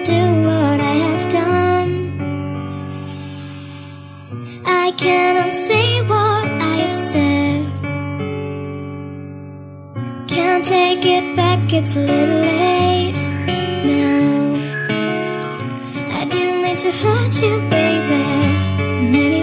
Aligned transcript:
undo 0.00 0.46
what 0.46 0.80
I 0.80 0.94
have 1.08 1.28
done. 1.28 1.92
I 4.64 4.92
cannot 4.92 5.52
say 5.52 6.00
what 6.02 6.48
I 6.48 6.76
have 6.84 6.92
said. 6.92 7.66
Can't 10.28 10.64
take 10.64 11.04
it 11.04 11.36
back, 11.36 11.72
it's 11.72 11.96
a 11.96 12.00
little 12.00 12.40
late 12.40 13.14
now. 13.84 14.54
I 16.18 16.24
didn't 16.24 16.62
mean 16.62 16.76
to 16.76 16.90
hurt 16.90 17.42
you, 17.42 17.60
baby. 17.68 18.24
In. 19.12 19.40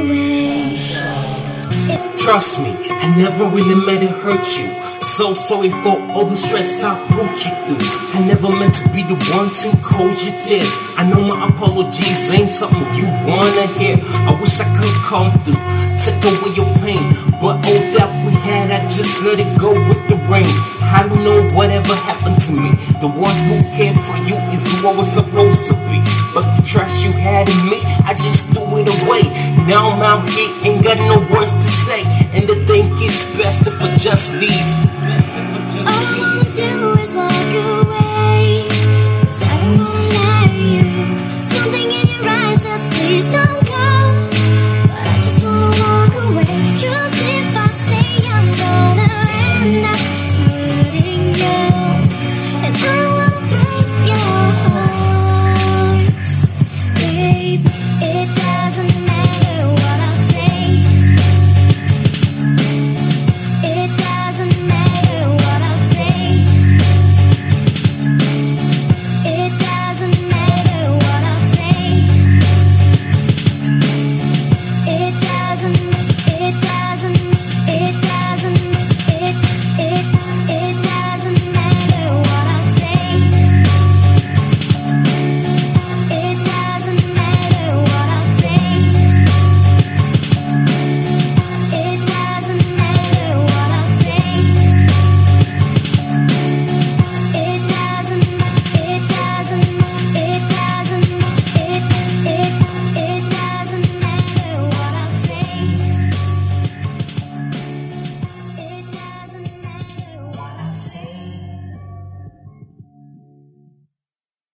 Trust 2.17 2.59
me, 2.59 2.75
I 2.89 3.15
never 3.17 3.47
really 3.47 3.75
meant 3.85 4.01
to 4.01 4.07
hurt 4.07 4.59
you. 4.59 4.96
So 5.17 5.33
sorry 5.33 5.71
for 5.81 5.97
all 6.13 6.29
the 6.29 6.37
stress 6.37 6.83
I 6.83 6.93
put 7.09 7.25
you 7.41 7.49
through. 7.65 7.81
I 8.13 8.27
never 8.27 8.53
meant 8.53 8.75
to 8.77 8.85
be 8.93 9.01
the 9.01 9.17
one 9.33 9.49
to 9.49 9.73
cause 9.81 10.21
your 10.21 10.37
tears. 10.37 10.69
I 10.93 11.09
know 11.09 11.25
my 11.25 11.49
apologies 11.49 12.29
ain't 12.29 12.53
something 12.53 12.85
you 12.93 13.09
wanna 13.25 13.65
hear. 13.81 13.97
I 14.29 14.37
wish 14.37 14.61
I 14.61 14.69
could 14.77 14.93
come 15.09 15.33
through, 15.41 15.57
take 15.97 16.21
away 16.21 16.53
your 16.53 16.69
pain. 16.85 17.17
But 17.41 17.65
all 17.65 17.83
that 17.97 18.13
we 18.21 18.31
had, 18.45 18.69
I 18.69 18.85
just 18.93 19.17
let 19.25 19.41
it 19.41 19.49
go 19.57 19.73
with 19.89 20.05
the 20.05 20.21
rain. 20.29 20.45
I 20.85 21.09
don't 21.09 21.25
know 21.25 21.49
whatever 21.57 21.97
happened 22.05 22.37
to 22.45 22.51
me. 22.53 22.77
The 23.01 23.09
one 23.09 23.33
who 23.49 23.57
cared 23.73 23.97
for 23.97 24.21
you 24.21 24.37
is 24.53 24.61
who 24.69 24.85
I 24.85 24.93
was 24.93 25.09
supposed 25.09 25.65
to 25.65 25.73
be. 25.89 25.97
But 26.37 26.45
the 26.53 26.61
trash 26.61 27.03
you 27.03 27.11
had 27.17 27.49
in 27.49 27.65
me, 27.65 27.81
I 28.05 28.13
just 28.13 28.53
threw 28.53 28.69
it 28.77 28.85
away. 29.01 29.25
Now 29.67 29.89
I'm 29.89 30.01
out 30.01 30.29
here, 30.29 30.49
ain't 30.63 30.81
got 30.81 30.97
no 30.99 31.19
words 31.19 31.51
to 31.51 31.59
say. 31.59 31.99
And 32.31 32.49
I 32.49 32.55
think 32.63 33.01
it's 33.01 33.25
best 33.35 33.67
if 33.67 33.81
I 33.81 33.93
just 33.97 34.33
leave. 34.35 34.63
All 35.83 35.91
I 35.91 36.17
wanna 36.17 36.55
do 36.55 36.93
is 37.01 37.13
walk 37.13 37.53
I 39.43 39.59
don't 39.65 39.75
you. 40.55 41.41
Something 41.43 41.91
in 41.91 42.07
please 42.93 43.29
don't. 43.29 43.66